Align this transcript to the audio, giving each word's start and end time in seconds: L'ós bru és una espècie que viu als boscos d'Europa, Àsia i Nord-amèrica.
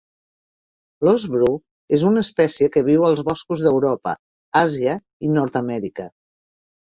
L'ós 1.07 1.25
bru 1.33 1.49
és 1.97 2.05
una 2.11 2.23
espècie 2.27 2.69
que 2.77 2.83
viu 2.87 3.05
als 3.09 3.21
boscos 3.27 3.61
d'Europa, 3.65 4.13
Àsia 4.63 4.95
i 5.27 5.33
Nord-amèrica. 5.35 6.07